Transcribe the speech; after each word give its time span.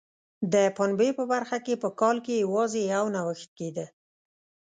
د 0.53 0.55
پنبې 0.77 1.09
په 1.17 1.23
برخه 1.31 1.57
کې 1.65 1.73
په 1.83 1.89
کال 1.99 2.17
کې 2.25 2.41
یوازې 2.43 2.81
یو 2.93 3.05
نوښت 3.15 3.49
کېده. 3.57 3.85